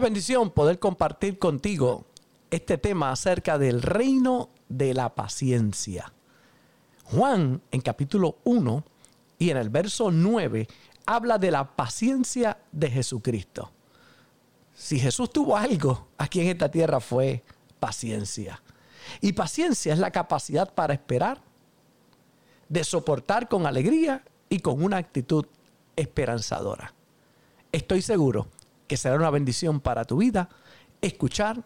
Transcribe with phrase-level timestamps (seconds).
[0.00, 2.04] Bendición poder compartir contigo
[2.50, 6.12] este tema acerca del reino de la paciencia.
[7.04, 8.84] Juan en capítulo 1
[9.38, 10.68] y en el verso 9
[11.06, 13.72] habla de la paciencia de Jesucristo.
[14.74, 17.42] Si Jesús tuvo algo aquí en esta tierra fue
[17.80, 18.62] paciencia.
[19.22, 21.40] Y paciencia es la capacidad para esperar,
[22.68, 25.46] de soportar con alegría y con una actitud
[25.96, 26.92] esperanzadora.
[27.72, 28.48] Estoy seguro
[28.86, 30.48] que será una bendición para tu vida
[31.00, 31.64] escuchar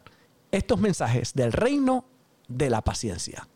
[0.51, 2.05] estos mensajes del reino
[2.49, 3.47] de la paciencia.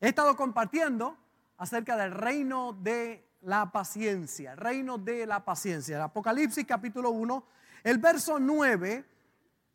[0.00, 1.16] He estado compartiendo
[1.56, 5.96] acerca del reino de la paciencia, reino de la paciencia.
[5.96, 7.44] El Apocalipsis capítulo 1,
[7.84, 9.04] el verso 9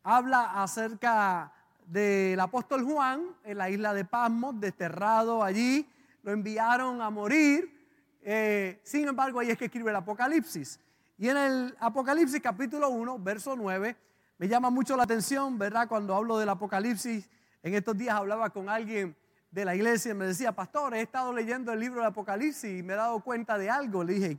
[0.04, 1.52] habla acerca
[1.86, 5.88] del apóstol Juan en la isla de Pasmos, desterrado allí,
[6.22, 7.80] lo enviaron a morir.
[8.22, 10.78] Eh, sin embargo, ahí es que escribe el Apocalipsis.
[11.22, 13.96] Y en el Apocalipsis capítulo 1, verso 9,
[14.38, 15.86] me llama mucho la atención, ¿verdad?
[15.86, 17.30] Cuando hablo del Apocalipsis,
[17.62, 19.14] en estos días hablaba con alguien
[19.52, 22.82] de la iglesia y me decía, pastor, he estado leyendo el libro del Apocalipsis y
[22.82, 24.02] me he dado cuenta de algo.
[24.02, 24.38] Le dije,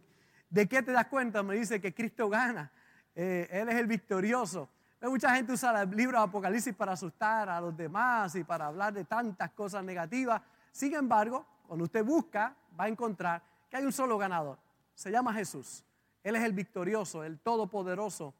[0.49, 1.41] ¿de qué te das cuenta?
[1.41, 2.69] Me dice que Cristo gana,
[3.15, 4.67] eh, Él es el victorioso.
[5.02, 8.91] Mucha gente usa el libro del Apocalipsis para asustar a los demás y para hablar
[8.91, 10.41] de tantas cosas negativas.
[10.73, 14.58] Sin embargo, cuando usted busca, va a encontrar que hay un solo ganador.
[14.93, 15.86] Se llama Jesús.
[16.23, 18.33] Él es el victorioso, el todopoderoso,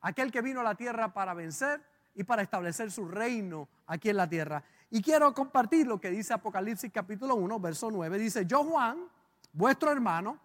[0.00, 1.82] aquel que vino a la tierra para vencer
[2.14, 4.62] y para establecer su reino aquí en la tierra.
[4.90, 8.18] Y quiero compartir lo que dice Apocalipsis capítulo 1, verso 9.
[8.18, 8.98] Dice, yo Juan,
[9.52, 10.38] vuestro hermano,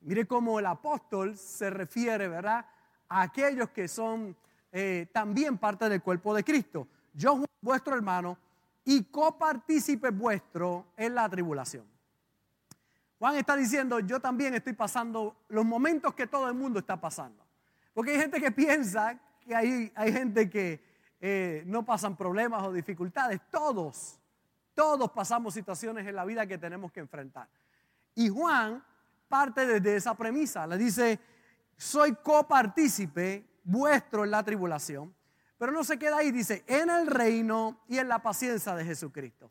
[0.00, 2.66] mire cómo el apóstol se refiere, ¿verdad?
[3.08, 4.36] A aquellos que son
[4.72, 6.88] eh, también parte del cuerpo de Cristo.
[7.14, 8.36] Yo Juan, vuestro hermano,
[8.84, 11.91] y copartícipe vuestro en la tribulación.
[13.22, 17.46] Juan está diciendo, yo también estoy pasando los momentos que todo el mundo está pasando.
[17.94, 20.82] Porque hay gente que piensa que hay, hay gente que
[21.20, 23.40] eh, no pasan problemas o dificultades.
[23.48, 24.18] Todos,
[24.74, 27.48] todos pasamos situaciones en la vida que tenemos que enfrentar.
[28.16, 28.84] Y Juan
[29.28, 30.66] parte desde esa premisa.
[30.66, 31.20] Le dice,
[31.76, 35.14] soy copartícipe vuestro en la tribulación.
[35.58, 39.48] Pero no se queda ahí, dice, en el reino y en la paciencia de Jesucristo.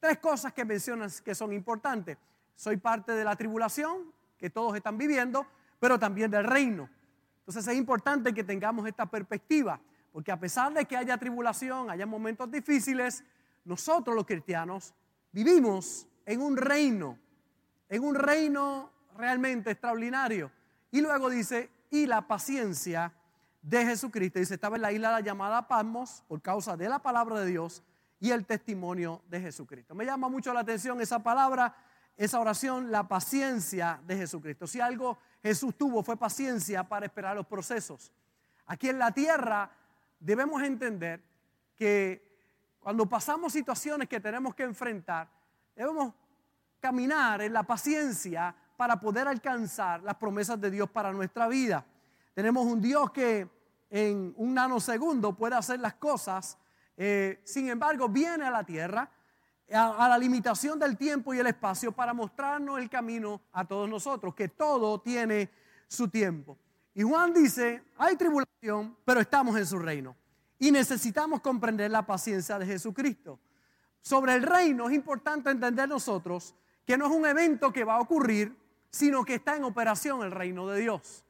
[0.00, 2.18] Tres cosas que mencionas que son importantes.
[2.56, 5.46] Soy parte de la tribulación que todos están viviendo,
[5.78, 6.88] pero también del reino.
[7.40, 9.80] Entonces es importante que tengamos esta perspectiva,
[10.12, 13.22] porque a pesar de que haya tribulación, haya momentos difíciles,
[13.64, 14.94] nosotros los cristianos
[15.30, 17.18] vivimos en un reino,
[17.88, 20.50] en un reino realmente extraordinario.
[20.90, 23.12] Y luego dice, y la paciencia
[23.62, 24.38] de Jesucristo.
[24.38, 27.82] Dice, estaba en la isla llamada Pasmos por causa de la palabra de Dios
[28.20, 29.94] y el testimonio de Jesucristo.
[29.94, 31.74] Me llama mucho la atención esa palabra
[32.16, 34.66] esa oración la paciencia de Jesucristo.
[34.66, 38.12] Si algo Jesús tuvo fue paciencia para esperar los procesos.
[38.66, 39.70] Aquí en la tierra
[40.18, 41.22] debemos entender
[41.76, 42.26] que
[42.80, 45.28] cuando pasamos situaciones que tenemos que enfrentar,
[45.74, 46.14] debemos
[46.80, 51.84] caminar en la paciencia para poder alcanzar las promesas de Dios para nuestra vida.
[52.34, 53.48] Tenemos un Dios que
[53.90, 56.58] en un nanosegundo puede hacer las cosas,
[56.96, 59.10] eh, sin embargo viene a la tierra
[59.72, 64.34] a, la limitación del tiempo y el espacio para mostrarnos el camino a todos nosotros,
[64.34, 65.50] que todo tiene
[65.88, 66.58] su tiempo.
[66.94, 70.16] Y Juan dice, hay tribulación, pero estamos en su reino.
[70.58, 73.38] Y necesitamos comprender la paciencia de Jesucristo.
[74.00, 76.54] Sobre el reino es importante entender nosotros
[76.86, 78.56] que no es un evento que va a ocurrir,
[78.88, 81.24] sino que está en operación el reino de Dios.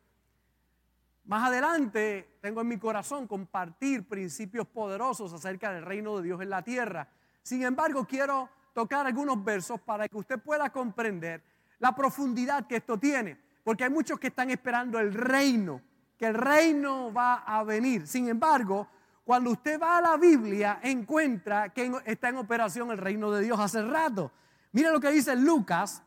[1.24, 6.50] Más adelante tengo en mi corazón compartir principios poderosos acerca del reino de Dios en
[6.50, 7.08] la tierra
[7.46, 11.44] sin embargo, quiero tocar algunos versos para que usted pueda comprender
[11.78, 13.38] la profundidad que esto tiene.
[13.62, 15.80] Porque hay muchos que están esperando el reino,
[16.18, 18.08] que el reino va a venir.
[18.08, 18.88] Sin embargo,
[19.22, 23.60] cuando usted va a la Biblia, encuentra que está en operación el reino de Dios
[23.60, 24.32] hace rato.
[24.72, 26.02] Mira lo que dice Lucas,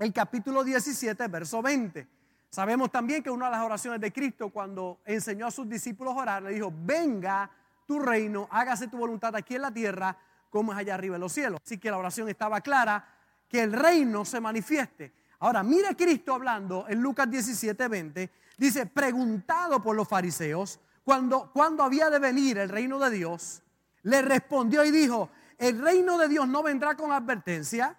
[0.00, 2.04] el capítulo 17, verso 20.
[2.50, 6.22] Sabemos también que una de las oraciones de Cristo, cuando enseñó a sus discípulos a
[6.22, 7.48] orar, le dijo, venga
[7.86, 10.18] tu reino, hágase tu voluntad aquí en la tierra
[10.54, 11.60] como es allá arriba en los cielos.
[11.64, 13.04] Así que la oración estaba clara,
[13.48, 15.12] que el reino se manifieste.
[15.40, 21.82] Ahora, mire Cristo hablando en Lucas 17, 20, dice, preguntado por los fariseos, cuando, cuando
[21.82, 23.64] había de venir el reino de Dios,
[24.04, 25.28] le respondió y dijo,
[25.58, 27.98] el reino de Dios no vendrá con advertencia,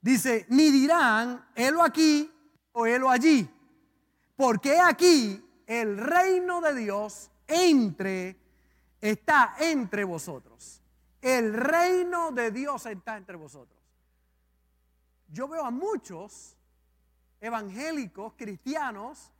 [0.00, 2.32] dice, ni dirán, helo aquí
[2.72, 3.46] o helo allí,
[4.34, 8.40] porque aquí el reino de Dios entre,
[9.02, 10.79] está entre vosotros.
[11.20, 13.78] El reino de Dios está entre vosotros.
[15.28, 16.56] Yo veo a muchos
[17.40, 19.30] evangélicos, cristianos,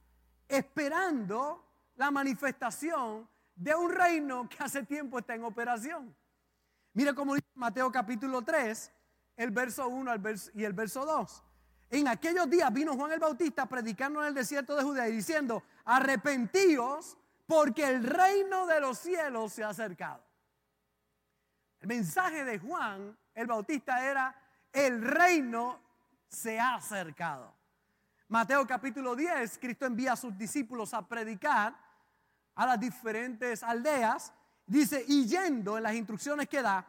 [0.48, 1.64] esperando
[1.96, 6.14] la manifestación de un reino que hace tiempo está en operación.
[6.92, 8.92] Mire cómo dice Mateo capítulo 3,
[9.36, 10.12] el verso 1
[10.54, 11.44] y el verso 2.
[11.90, 15.62] En aquellos días vino Juan el Bautista predicando en el desierto de Judea y diciendo,
[15.84, 17.16] arrepentíos
[17.46, 20.29] porque el reino de los cielos se ha acercado.
[21.80, 24.34] El mensaje de Juan el Bautista era,
[24.72, 25.80] el reino
[26.28, 27.54] se ha acercado.
[28.28, 31.74] Mateo capítulo 10, Cristo envía a sus discípulos a predicar
[32.54, 34.32] a las diferentes aldeas.
[34.66, 36.86] Dice, y yendo en las instrucciones que da,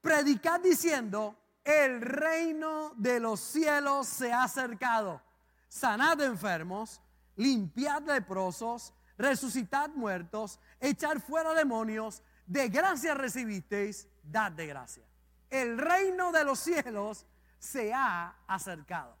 [0.00, 1.34] predicad diciendo,
[1.64, 5.20] el reino de los cielos se ha acercado.
[5.66, 7.00] Sanad enfermos,
[7.36, 15.04] limpiad leprosos, resucitad muertos, echar fuera demonios, de gracia recibisteis, dad de gracia.
[15.48, 17.24] El reino de los cielos
[17.60, 19.16] se ha acercado.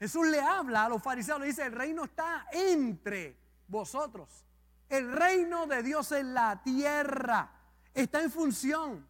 [0.00, 3.38] Jesús le habla a los fariseos, le dice, el reino está entre
[3.68, 4.44] vosotros.
[4.88, 7.52] El reino de Dios en la tierra
[7.94, 9.06] está en función.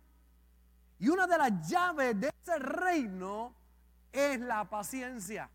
[0.99, 3.55] Y una de las llaves de ese reino
[4.13, 5.49] es la paciencia.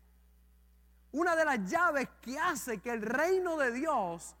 [1.12, 4.34] Una de las llaves que hace que el reino de Dios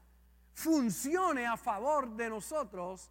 [0.52, 3.08] funcione a favor de nosotros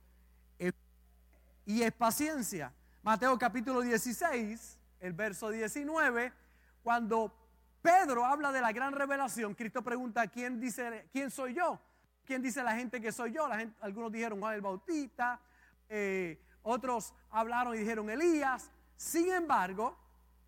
[1.69, 2.73] y es paciencia.
[3.03, 6.33] Mateo capítulo 16, el verso 19,
[6.81, 7.31] cuando
[7.79, 11.79] Pedro habla de la gran revelación, Cristo pregunta, ¿quién dice, quién soy yo?
[12.25, 13.47] ¿Quién dice la gente que soy yo?
[13.81, 15.39] Algunos dijeron Juan el Bautista,
[15.87, 18.71] eh, otros hablaron y dijeron Elías.
[18.97, 19.95] Sin embargo,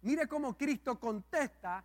[0.01, 1.83] mire cómo Cristo contesta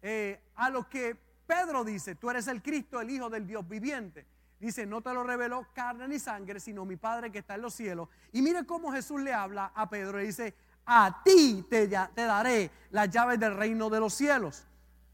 [0.00, 4.24] eh, a lo que Pedro dice, tú eres el Cristo, el Hijo del Dios viviente.
[4.60, 7.74] Dice, no te lo reveló carne ni sangre, sino mi Padre que está en los
[7.74, 8.08] cielos.
[8.32, 10.18] Y mire cómo Jesús le habla a Pedro.
[10.18, 14.64] Le dice, a ti te, te daré las llaves del reino de los cielos.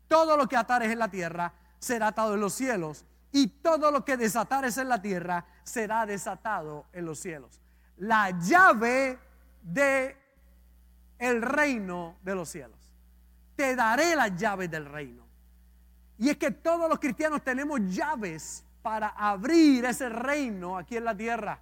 [0.08, 3.04] Todo lo que atares en la tierra será atado en los cielos.
[3.32, 7.60] Y todo lo que desatares en la tierra será desatado en los cielos.
[7.98, 9.18] La llave
[9.60, 10.16] de
[11.18, 12.78] el reino de los cielos.
[13.56, 15.24] Te daré las llaves del reino.
[16.18, 21.16] Y es que todos los cristianos tenemos llaves para abrir ese reino aquí en la
[21.16, 21.58] tierra.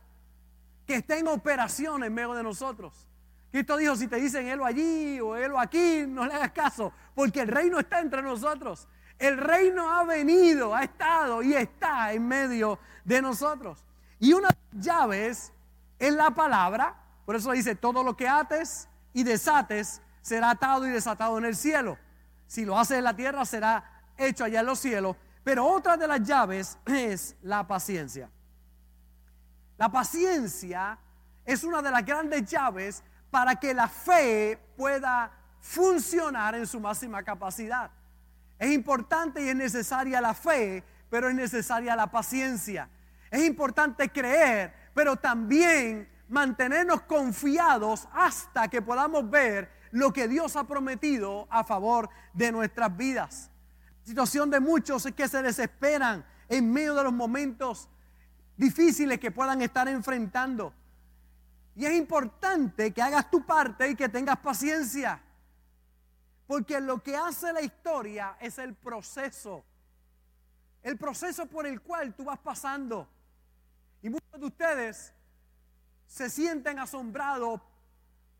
[0.84, 3.06] Que esté en operación en medio de nosotros.
[3.52, 7.42] Cristo dijo, si te dicen él allí o él aquí, no le hagas caso, porque
[7.42, 8.88] el reino está entre nosotros.
[9.20, 13.84] El reino ha venido, ha estado y está en medio de nosotros.
[14.18, 15.52] Y una llave es
[16.00, 21.38] la palabra, por eso dice, todo lo que ates y desates será atado y desatado
[21.38, 21.96] en el cielo.
[22.48, 25.16] Si lo haces en la tierra, será hecho allá en los cielos.
[25.44, 28.30] Pero otra de las llaves es la paciencia.
[29.78, 30.98] La paciencia
[31.44, 37.22] es una de las grandes llaves para que la fe pueda funcionar en su máxima
[37.22, 37.90] capacidad.
[38.58, 42.88] Es importante y es necesaria la fe, pero es necesaria la paciencia.
[43.30, 50.64] Es importante creer, pero también mantenernos confiados hasta que podamos ver lo que Dios ha
[50.64, 53.51] prometido a favor de nuestras vidas.
[54.04, 57.88] Situación de muchos es que se desesperan en medio de los momentos
[58.56, 60.74] difíciles que puedan estar enfrentando.
[61.74, 65.22] Y es importante que hagas tu parte y que tengas paciencia.
[66.46, 69.64] Porque lo que hace la historia es el proceso.
[70.82, 73.08] El proceso por el cual tú vas pasando.
[74.02, 75.12] Y muchos de ustedes
[76.06, 77.60] se sienten asombrados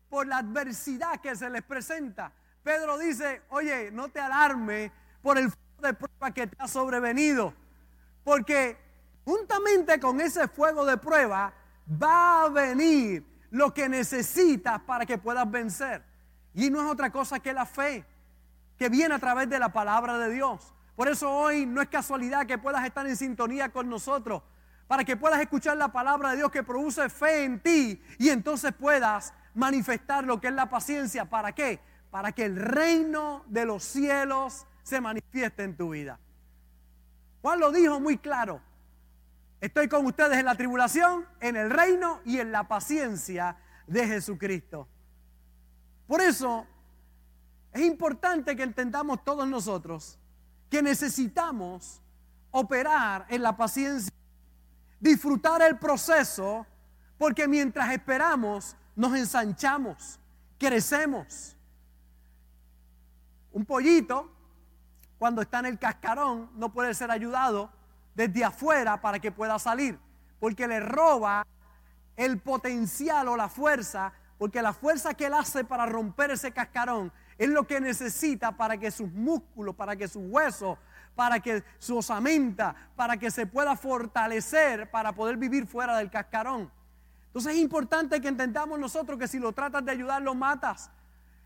[0.09, 2.31] por la adversidad que se les presenta.
[2.61, 4.91] Pedro dice, oye, no te alarmes
[5.23, 7.53] por el fuego de prueba que te ha sobrevenido.
[8.23, 8.77] Porque
[9.25, 11.53] juntamente con ese fuego de prueba
[12.01, 16.03] va a venir lo que necesitas para que puedas vencer.
[16.53, 18.05] Y no es otra cosa que la fe,
[18.77, 20.73] que viene a través de la palabra de Dios.
[20.95, 24.43] Por eso hoy no es casualidad que puedas estar en sintonía con nosotros,
[24.87, 28.73] para que puedas escuchar la palabra de Dios que produce fe en ti y entonces
[28.73, 31.25] puedas manifestar lo que es la paciencia.
[31.25, 31.79] ¿Para qué?
[32.11, 36.19] Para que el reino de los cielos se manifieste en tu vida.
[37.41, 38.61] Juan lo dijo muy claro.
[39.59, 44.87] Estoy con ustedes en la tribulación, en el reino y en la paciencia de Jesucristo.
[46.05, 46.65] Por eso
[47.71, 50.19] es importante que entendamos todos nosotros
[50.69, 52.01] que necesitamos
[52.51, 54.13] operar en la paciencia,
[54.99, 56.65] disfrutar el proceso,
[57.17, 60.19] porque mientras esperamos nos ensanchamos,
[60.57, 61.55] crecemos.
[63.51, 64.31] Un pollito,
[65.23, 67.71] cuando está en el cascarón, no puede ser ayudado
[68.13, 69.97] desde afuera para que pueda salir,
[70.37, 71.47] porque le roba
[72.17, 77.09] el potencial o la fuerza, porque la fuerza que él hace para romper ese cascarón
[77.37, 80.77] es lo que necesita para que sus músculos, para que sus huesos
[81.15, 86.69] para que su osamenta, para que se pueda fortalecer, para poder vivir fuera del cascarón.
[87.27, 90.91] Entonces es importante que entendamos nosotros que si lo tratas de ayudar, lo matas.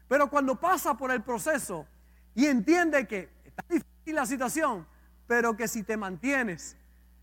[0.07, 1.85] Pero cuando pasa por el proceso
[2.33, 4.87] y entiende que está difícil la situación,
[5.25, 6.77] pero que si te mantienes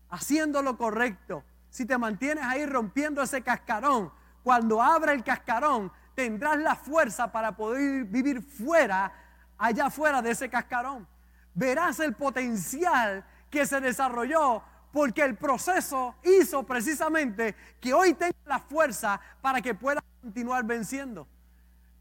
[0.09, 4.11] haciendo lo correcto, si te mantienes ahí rompiendo ese cascarón,
[4.43, 9.11] cuando abra el cascarón, tendrás la fuerza para poder vivir fuera,
[9.57, 11.07] allá fuera de ese cascarón.
[11.53, 14.61] Verás el potencial que se desarrolló
[14.91, 21.27] porque el proceso hizo precisamente que hoy tenga la fuerza para que pueda continuar venciendo.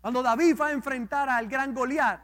[0.01, 2.21] Cuando David va a enfrentar al gran Goliat,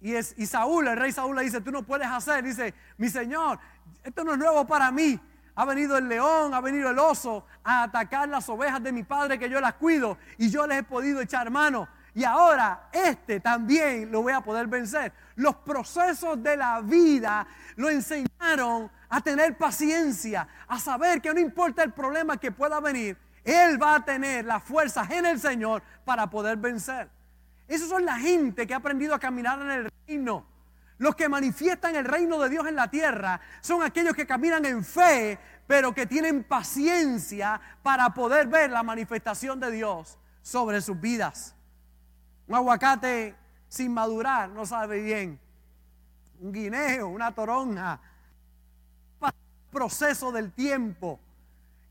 [0.00, 3.58] y, es, Saúl, el rey Saúl le dice, tú no puedes hacer, dice, mi señor,
[4.04, 5.18] esto no es nuevo para mí.
[5.54, 9.38] Ha venido el león, ha venido el oso a atacar las ovejas de mi padre
[9.40, 11.88] que yo las cuido y yo les he podido echar mano.
[12.14, 15.12] Y ahora este también lo voy a poder vencer.
[15.34, 21.82] Los procesos de la vida lo enseñaron a tener paciencia, a saber que no importa
[21.82, 26.28] el problema que pueda venir, él va a tener las fuerzas en el Señor para
[26.28, 27.08] poder vencer.
[27.68, 30.46] Esos son la gente que ha aprendido a caminar en el reino.
[30.96, 34.82] Los que manifiestan el reino de Dios en la tierra son aquellos que caminan en
[34.82, 41.54] fe, pero que tienen paciencia para poder ver la manifestación de Dios sobre sus vidas.
[42.48, 43.36] Un aguacate
[43.68, 45.38] sin madurar no sabe bien.
[46.40, 48.00] Un guineo, una toronja.
[49.70, 51.20] Proceso del tiempo.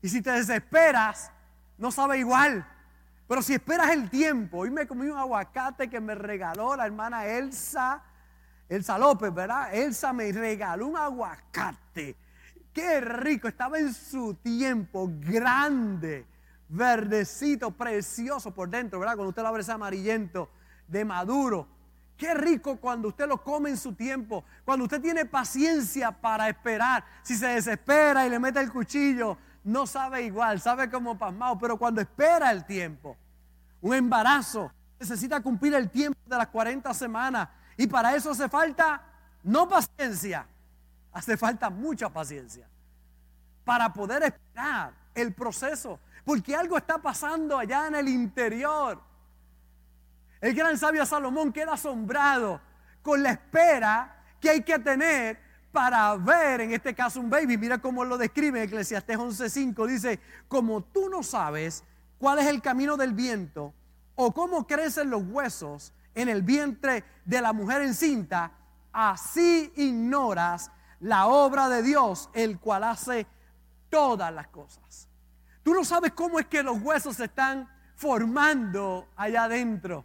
[0.02, 1.30] Y si te desesperas,
[1.78, 2.66] no sabe igual.
[3.28, 7.26] Pero si esperas el tiempo, hoy me comí un aguacate que me regaló la hermana
[7.26, 8.02] Elsa,
[8.70, 9.74] Elsa López, ¿verdad?
[9.74, 12.16] Elsa me regaló un aguacate.
[12.72, 16.26] Qué rico, estaba en su tiempo, grande,
[16.70, 19.16] verdecito, precioso por dentro, ¿verdad?
[19.16, 20.48] Cuando usted lo abre ese amarillento
[20.86, 21.68] de maduro.
[22.16, 27.04] Qué rico cuando usted lo come en su tiempo, cuando usted tiene paciencia para esperar.
[27.22, 31.76] Si se desespera y le mete el cuchillo, no sabe igual, sabe como pasmado, pero
[31.76, 33.16] cuando espera el tiempo,
[33.80, 39.02] un embarazo necesita cumplir el tiempo de las 40 semanas y para eso hace falta
[39.42, 40.46] no paciencia,
[41.12, 42.66] hace falta mucha paciencia
[43.64, 49.00] para poder esperar el proceso, porque algo está pasando allá en el interior.
[50.40, 52.60] El gran sabio Salomón queda asombrado
[53.02, 55.47] con la espera que hay que tener
[55.78, 57.56] para ver, en este caso, un baby.
[57.56, 59.86] Mira cómo lo describe Eclesiastés 11:5.
[59.86, 60.18] Dice,
[60.48, 61.84] como tú no sabes
[62.18, 63.72] cuál es el camino del viento
[64.16, 68.50] o cómo crecen los huesos en el vientre de la mujer encinta,
[68.92, 73.28] así ignoras la obra de Dios, el cual hace
[73.88, 75.08] todas las cosas.
[75.62, 80.04] Tú no sabes cómo es que los huesos se están formando allá adentro.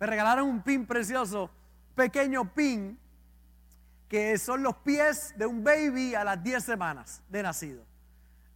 [0.00, 1.48] Me regalaron un pin precioso,
[1.94, 2.98] pequeño pin
[4.10, 7.84] que son los pies de un baby a las 10 semanas de nacido.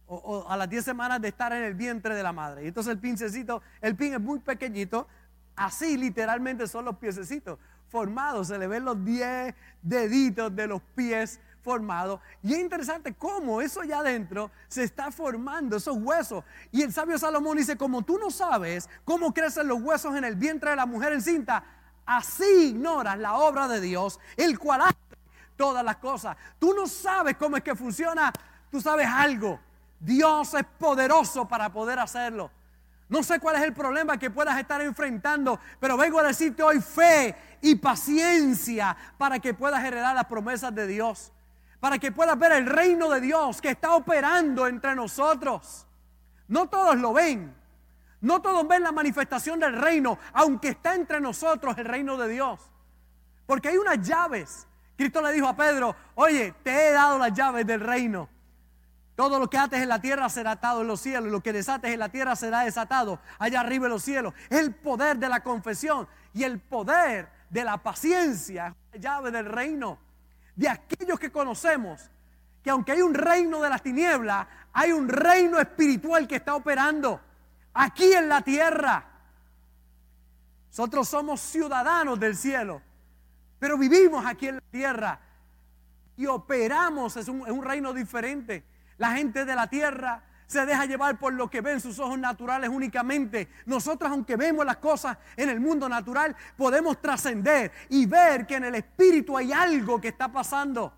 [0.05, 2.65] O, a las 10 semanas de estar en el vientre de la madre.
[2.65, 5.07] Y entonces el pincecito, el pin es muy pequeñito,
[5.55, 7.57] así literalmente son los piececitos
[7.87, 8.47] formados.
[8.47, 12.19] Se le ven los 10 deditos de los pies formados.
[12.43, 16.43] Y es interesante cómo eso ya adentro se está formando, esos huesos.
[16.73, 20.35] Y el sabio Salomón dice, como tú no sabes cómo crecen los huesos en el
[20.35, 21.63] vientre de la mujer encinta,
[22.05, 25.04] así ignoras la obra de Dios, el cual hace
[25.55, 26.35] todas las cosas.
[26.59, 28.31] Tú no sabes cómo es que funciona,
[28.71, 29.59] tú sabes algo.
[29.99, 32.51] Dios es poderoso para poder hacerlo.
[33.07, 36.81] No sé cuál es el problema que puedas estar enfrentando, pero vengo a decirte hoy
[36.81, 41.31] fe y paciencia para que puedas heredar las promesas de Dios,
[41.79, 45.85] para que puedas ver el reino de Dios que está operando entre nosotros.
[46.47, 47.55] No todos lo ven,
[48.21, 52.59] no todos ven la manifestación del reino, aunque está entre nosotros el reino de Dios.
[53.45, 57.65] Porque hay unas llaves Cristo le dijo a Pedro, oye, te he dado las llaves
[57.67, 58.29] del reino.
[59.15, 61.91] Todo lo que ates en la tierra será atado en los cielos, lo que desates
[61.91, 64.33] en la tierra será desatado allá arriba en los cielos.
[64.49, 69.45] Es el poder de la confesión y el poder de la paciencia, la llave del
[69.45, 69.99] reino.
[70.55, 72.09] De aquellos que conocemos
[72.61, 77.21] que aunque hay un reino de las tinieblas, hay un reino espiritual que está operando
[77.73, 79.05] aquí en la tierra.
[80.69, 82.81] Nosotros somos ciudadanos del cielo.
[83.59, 85.19] Pero vivimos aquí en la tierra
[86.17, 88.63] y operamos, es un, reino diferente.
[88.97, 92.69] La gente de la tierra se deja llevar por lo que ven sus ojos naturales
[92.69, 93.49] únicamente.
[93.65, 98.65] Nosotros, aunque vemos las cosas en el mundo natural, podemos trascender y ver que en
[98.65, 100.93] el espíritu hay algo que está pasando.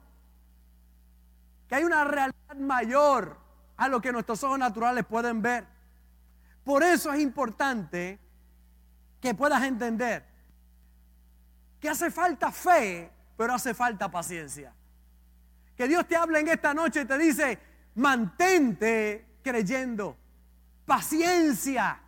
[1.67, 3.37] Que hay una realidad mayor
[3.77, 5.65] a lo que nuestros ojos naturales pueden ver.
[6.63, 8.19] Por eso es importante
[9.21, 10.26] que puedas entender
[11.89, 14.73] hace falta fe pero hace falta paciencia.
[15.77, 17.59] Que Dios te hable en esta noche y te dice,
[17.95, 20.17] mantente creyendo.
[20.85, 21.99] Paciencia.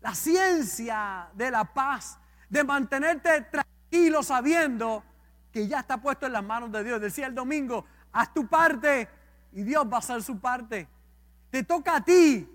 [0.00, 2.18] La ciencia de la paz,
[2.48, 5.04] de mantenerte tranquilo sabiendo
[5.52, 7.00] que ya está puesto en las manos de Dios.
[7.00, 9.08] Decía el domingo, haz tu parte
[9.52, 10.88] y Dios va a hacer su parte.
[11.50, 12.48] Te toca a ti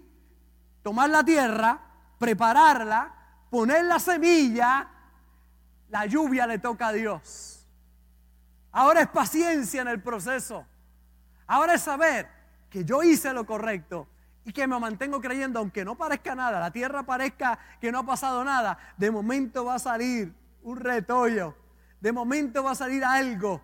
[0.81, 1.79] tomar la tierra,
[2.17, 3.13] prepararla,
[3.49, 4.87] poner la semilla,
[5.89, 7.65] la lluvia le toca a Dios.
[8.71, 10.65] Ahora es paciencia en el proceso.
[11.47, 12.27] Ahora es saber
[12.69, 14.07] que yo hice lo correcto
[14.43, 18.05] y que me mantengo creyendo, aunque no parezca nada, la tierra parezca que no ha
[18.05, 21.55] pasado nada, de momento va a salir un retoño,
[21.99, 23.61] de momento va a salir algo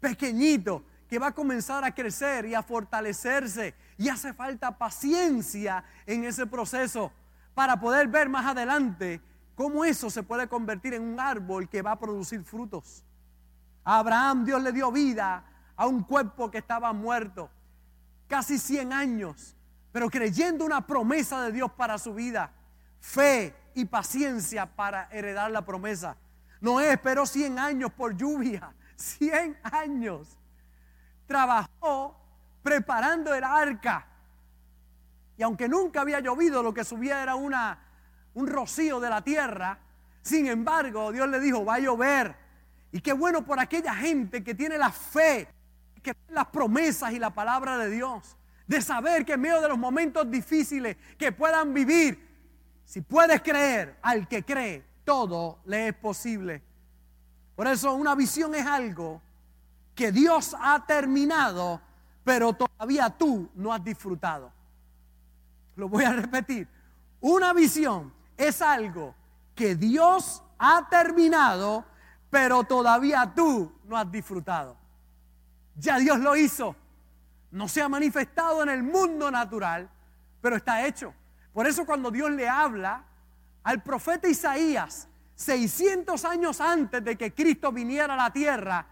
[0.00, 3.74] pequeñito que va a comenzar a crecer y a fortalecerse.
[3.98, 7.12] Y hace falta paciencia en ese proceso
[7.54, 9.20] para poder ver más adelante
[9.60, 13.04] cómo eso se puede convertir en un árbol que va a producir frutos.
[13.84, 15.44] A Abraham Dios le dio vida
[15.76, 17.50] a un cuerpo que estaba muerto,
[18.26, 19.54] casi 100 años,
[19.92, 22.50] pero creyendo una promesa de Dios para su vida,
[23.00, 26.16] fe y paciencia para heredar la promesa.
[26.62, 30.38] Noé esperó 100 años por lluvia, 100 años.
[31.26, 32.18] Trabajó
[32.62, 34.06] preparando el arca.
[35.36, 37.89] Y aunque nunca había llovido, lo que subía era una,
[38.34, 39.78] un rocío de la tierra.
[40.22, 42.34] Sin embargo, Dios le dijo, va a llover.
[42.92, 45.48] Y qué bueno por aquella gente que tiene la fe,
[46.02, 48.36] que tiene las promesas y la palabra de Dios.
[48.66, 52.28] De saber que en medio de los momentos difíciles que puedan vivir,
[52.84, 56.62] si puedes creer al que cree, todo le es posible.
[57.56, 59.20] Por eso una visión es algo
[59.94, 61.80] que Dios ha terminado,
[62.24, 64.52] pero todavía tú no has disfrutado.
[65.76, 66.66] Lo voy a repetir.
[67.20, 69.14] Una visión es algo
[69.54, 71.84] que Dios ha terminado,
[72.30, 74.76] pero todavía tú no has disfrutado.
[75.76, 76.74] Ya Dios lo hizo.
[77.50, 79.90] No se ha manifestado en el mundo natural,
[80.40, 81.12] pero está hecho.
[81.52, 83.04] Por eso cuando Dios le habla
[83.62, 88.86] al profeta Isaías, 600 años antes de que Cristo viniera a la tierra,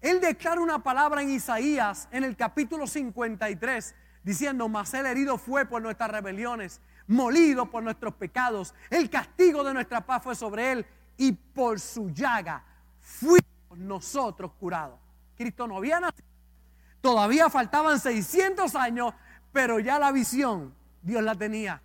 [0.00, 5.64] él declara una palabra en Isaías en el capítulo 53, diciendo, mas el herido fue
[5.64, 6.80] por nuestras rebeliones,
[7.12, 12.10] molido por nuestros pecados, el castigo de nuestra paz fue sobre él y por su
[12.10, 12.64] llaga
[13.00, 13.44] fuimos
[13.76, 14.98] nosotros curados.
[15.36, 16.26] Cristo no había nacido,
[17.00, 19.14] todavía faltaban 600 años,
[19.52, 21.80] pero ya la visión Dios la tenía.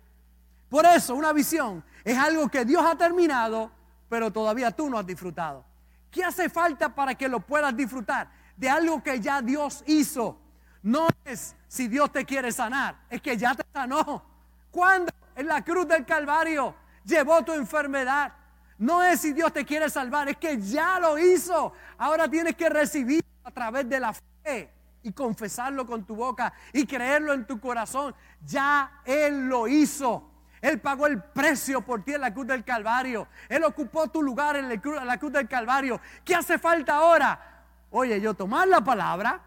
[0.68, 3.70] Por eso una visión es algo que Dios ha terminado,
[4.08, 5.64] pero todavía tú no has disfrutado.
[6.10, 8.30] ¿Qué hace falta para que lo puedas disfrutar?
[8.56, 10.38] De algo que ya Dios hizo.
[10.82, 14.24] No es si Dios te quiere sanar, es que ya te sanó.
[14.70, 15.12] ¿Cuándo?
[15.38, 16.74] En la cruz del Calvario
[17.04, 18.32] llevó tu enfermedad.
[18.76, 21.72] No es si Dios te quiere salvar, es que ya lo hizo.
[21.96, 26.84] Ahora tienes que recibir a través de la fe y confesarlo con tu boca y
[26.84, 28.16] creerlo en tu corazón.
[28.44, 30.28] Ya Él lo hizo.
[30.60, 33.28] Él pagó el precio por ti en la cruz del Calvario.
[33.48, 36.00] Él ocupó tu lugar en la cruz del Calvario.
[36.24, 37.64] ¿Qué hace falta ahora?
[37.92, 39.40] Oye, yo tomar la palabra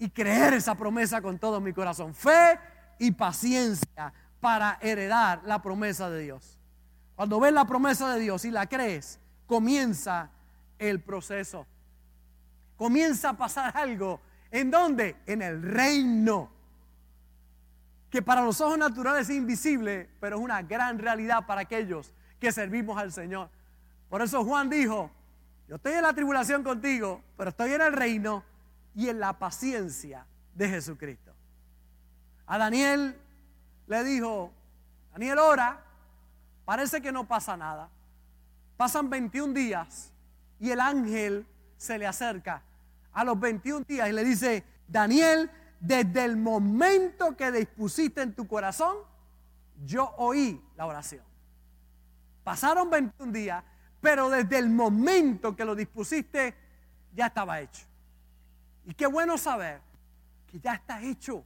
[0.00, 2.12] y creer esa promesa con todo mi corazón.
[2.12, 2.58] Fe
[2.98, 6.58] y paciencia para heredar la promesa de Dios.
[7.14, 10.30] Cuando ves la promesa de Dios y la crees, comienza
[10.80, 11.64] el proceso.
[12.76, 14.20] Comienza a pasar algo.
[14.50, 15.14] ¿En dónde?
[15.26, 16.50] En el reino
[18.10, 22.50] que para los ojos naturales es invisible, pero es una gran realidad para aquellos que
[22.50, 23.48] servimos al Señor.
[24.10, 25.08] Por eso Juan dijo,
[25.68, 28.42] yo estoy en la tribulación contigo, pero estoy en el reino
[28.96, 31.32] y en la paciencia de Jesucristo.
[32.44, 33.16] A Daniel
[33.92, 34.50] le dijo,
[35.12, 35.84] Daniel ora,
[36.64, 37.88] parece que no pasa nada.
[38.76, 40.12] Pasan 21 días
[40.58, 42.62] y el ángel se le acerca
[43.12, 48.46] a los 21 días y le dice, Daniel, desde el momento que dispusiste en tu
[48.46, 48.96] corazón,
[49.84, 51.24] yo oí la oración.
[52.44, 53.62] Pasaron 21 días,
[54.00, 56.54] pero desde el momento que lo dispusiste,
[57.14, 57.84] ya estaba hecho.
[58.84, 59.80] Y qué bueno saber
[60.46, 61.44] que ya está hecho,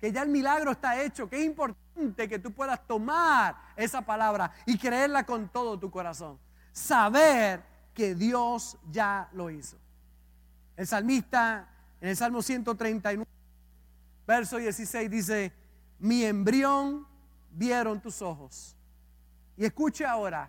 [0.00, 4.52] que ya el milagro está hecho, que es importante que tú puedas tomar esa palabra
[4.66, 6.38] y creerla con todo tu corazón.
[6.72, 9.76] Saber que Dios ya lo hizo.
[10.76, 11.68] El salmista
[12.00, 13.28] en el Salmo 139,
[14.26, 15.52] verso 16 dice,
[15.98, 17.06] mi embrión
[17.50, 18.76] vieron tus ojos.
[19.56, 20.48] Y escuche ahora,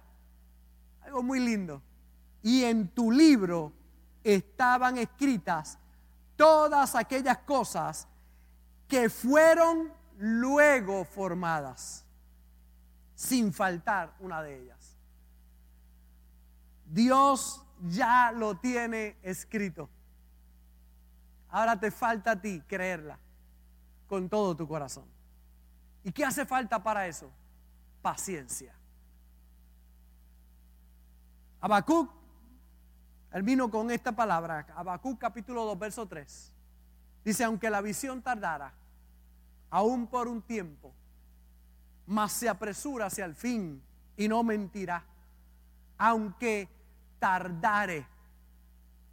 [1.02, 1.82] algo muy lindo.
[2.44, 3.74] Y en tu libro
[4.24, 5.80] estaban escritas
[6.36, 8.08] todas aquellas cosas
[8.90, 12.04] que fueron luego formadas,
[13.14, 14.98] sin faltar una de ellas.
[16.86, 19.90] Dios ya lo tiene escrito.
[21.50, 23.20] Ahora te falta a ti creerla
[24.08, 25.06] con todo tu corazón.
[26.04, 27.30] ¿Y qué hace falta para eso?
[28.02, 28.74] Paciencia.
[31.62, 32.12] Habacuc
[33.30, 36.59] termino con esta palabra, Habacuc capítulo 2, verso 3.
[37.30, 38.74] Dice, aunque la visión tardara,
[39.70, 40.92] aún por un tiempo,
[42.08, 43.84] mas se apresura hacia el fin
[44.18, 45.04] y no mentirá.
[46.00, 46.68] Aunque
[47.20, 48.08] tardare,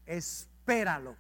[0.07, 1.15] espéralo.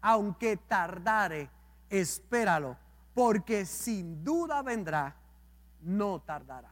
[0.00, 1.50] Aunque tardare,
[1.90, 2.76] espéralo,
[3.12, 5.16] porque sin duda vendrá,
[5.80, 6.70] no tardará.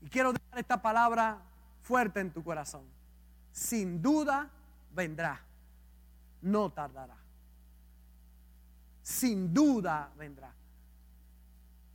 [0.00, 1.42] Y quiero dejar esta palabra
[1.82, 2.86] fuerte en tu corazón.
[3.52, 4.48] Sin duda
[4.94, 5.42] vendrá,
[6.40, 7.19] no tardará.
[9.10, 10.54] Sin duda vendrá.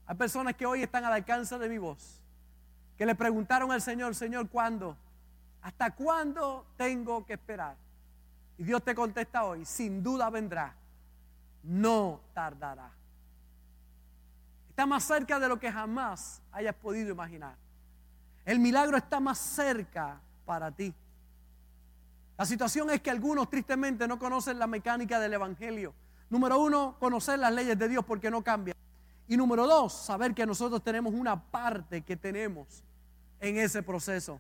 [0.06, 2.22] Hay personas que hoy están al alcance de mi voz,
[2.98, 4.98] que le preguntaron al Señor, Señor, ¿cuándo?
[5.62, 7.78] ¿Hasta cuándo tengo que esperar?
[8.58, 10.76] Y Dios te contesta hoy, sin duda vendrá,
[11.64, 12.92] no tardará.
[14.70, 17.56] Está más cerca de lo que jamás hayas podido imaginar.
[18.44, 20.94] El milagro está más cerca para ti.
[22.38, 25.94] La situación es que algunos tristemente no conocen la mecánica del Evangelio.
[26.30, 28.76] Número uno, conocer las leyes de Dios porque no cambian.
[29.28, 32.84] Y número dos, saber que nosotros tenemos una parte que tenemos
[33.40, 34.40] en ese proceso.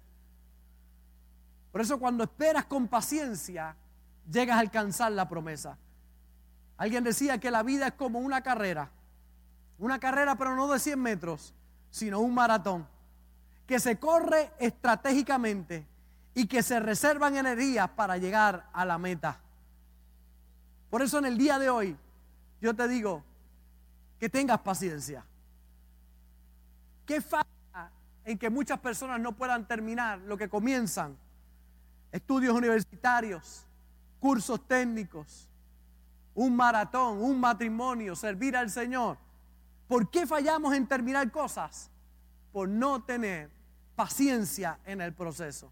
[1.71, 3.75] Por eso cuando esperas con paciencia,
[4.31, 5.77] llegas a alcanzar la promesa.
[6.77, 8.91] Alguien decía que la vida es como una carrera.
[9.77, 11.53] Una carrera pero no de 100 metros,
[11.89, 12.87] sino un maratón.
[13.65, 15.85] Que se corre estratégicamente
[16.33, 19.39] y que se reservan energías para llegar a la meta.
[20.89, 21.97] Por eso en el día de hoy
[22.61, 23.23] yo te digo
[24.19, 25.25] que tengas paciencia.
[27.05, 27.91] ¿Qué falta
[28.23, 31.17] en que muchas personas no puedan terminar lo que comienzan?
[32.11, 33.65] Estudios universitarios,
[34.19, 35.49] cursos técnicos,
[36.33, 39.17] un maratón, un matrimonio, servir al Señor.
[39.87, 41.91] ¿Por qué fallamos en terminar cosas?
[42.51, 43.49] Por no tener
[43.95, 45.71] paciencia en el proceso.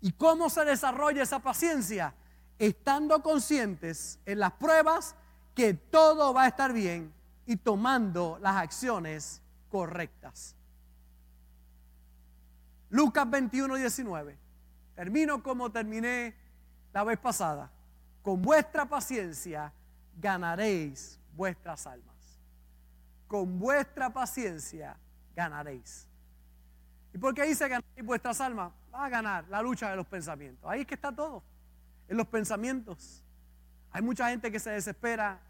[0.00, 2.14] ¿Y cómo se desarrolla esa paciencia?
[2.58, 5.14] Estando conscientes en las pruebas
[5.54, 7.12] que todo va a estar bien
[7.46, 10.54] y tomando las acciones correctas.
[12.90, 14.36] Lucas 21, 19.
[14.94, 16.34] Termino como terminé
[16.92, 17.70] la vez pasada.
[18.22, 19.72] Con vuestra paciencia
[20.20, 22.16] ganaréis vuestras almas.
[23.26, 24.96] Con vuestra paciencia
[25.36, 26.06] ganaréis.
[27.12, 28.72] ¿Y por qué dice ganaréis vuestras almas?
[28.92, 30.68] Va a ganar la lucha de los pensamientos.
[30.68, 31.42] Ahí es que está todo,
[32.08, 33.22] en los pensamientos.
[33.92, 35.40] Hay mucha gente que se desespera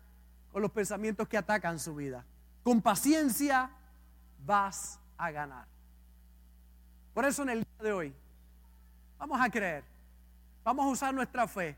[0.53, 2.25] con los pensamientos que atacan su vida.
[2.63, 3.71] Con paciencia
[4.45, 5.67] vas a ganar.
[7.15, 8.15] Por eso en el día de hoy
[9.19, 9.85] vamos a creer,
[10.63, 11.77] vamos a usar nuestra fe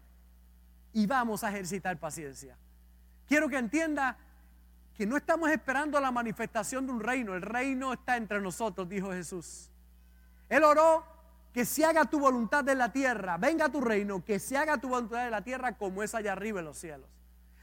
[0.93, 2.57] y vamos a ejercitar paciencia.
[3.27, 4.17] Quiero que entienda
[4.95, 9.13] que no estamos esperando la manifestación de un reino, el reino está entre nosotros, dijo
[9.13, 9.71] Jesús.
[10.49, 11.05] Él oró
[11.53, 14.89] que se haga tu voluntad en la tierra, venga tu reino, que se haga tu
[14.89, 17.09] voluntad en la tierra como es allá arriba en los cielos.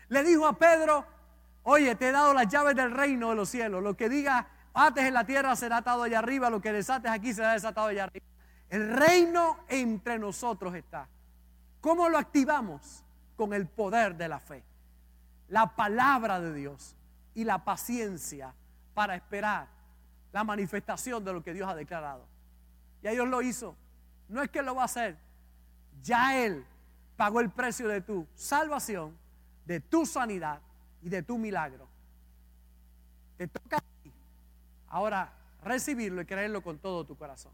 [0.10, 1.06] Le dijo a Pedro,
[1.63, 5.06] oye, te he dado las llaves del reino de los cielos, lo que diga ates
[5.06, 8.26] en la tierra será atado allá arriba, lo que desates aquí será desatado allá arriba.
[8.69, 11.08] El reino entre nosotros está.
[11.80, 13.04] ¿Cómo lo activamos?
[13.38, 14.63] Con el poder de la fe,
[15.47, 16.95] la palabra de Dios
[17.36, 18.54] y la paciencia
[18.93, 19.67] para esperar
[20.34, 22.26] la manifestación de lo que Dios ha declarado.
[23.08, 23.74] Ya Dios lo hizo.
[24.28, 25.17] No es que lo va a hacer.
[26.04, 26.65] Ya Él
[27.15, 29.17] pagó el precio de tu salvación,
[29.63, 30.60] de tu sanidad
[31.02, 31.88] y de tu milagro.
[33.38, 34.12] Te toca a ti
[34.88, 35.32] ahora
[35.63, 37.54] recibirlo y creerlo con todo tu corazón.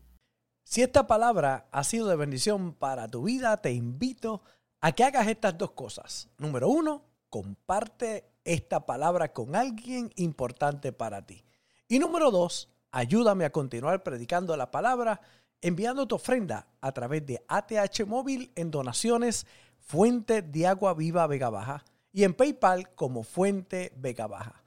[0.64, 4.42] Si esta palabra ha sido de bendición para tu vida, te invito
[4.82, 6.30] a que hagas estas dos cosas.
[6.40, 11.46] Número uno, comparte esta palabra con alguien importante para ti.
[11.88, 15.22] Y número dos, ayúdame a continuar predicando la palabra
[15.64, 19.48] enviando tu ofrenda a través de ATH Móvil en donaciones
[19.80, 24.62] Fuente de Agua Viva Vega Baja y en PayPal como Fuente Vega Baja.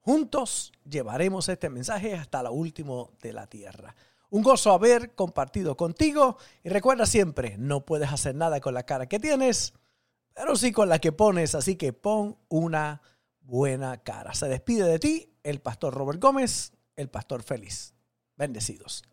[0.00, 3.94] Juntos llevaremos este mensaje hasta lo último de la tierra.
[4.28, 9.08] Un gozo haber compartido contigo y recuerda siempre, no puedes hacer nada con la cara
[9.08, 9.72] que tienes,
[10.34, 13.02] pero sí con la que pones, así que pon una
[13.40, 14.34] buena cara.
[14.34, 17.94] Se despide de ti el pastor Robert Gómez, el pastor feliz.
[18.36, 19.04] Bendecidos.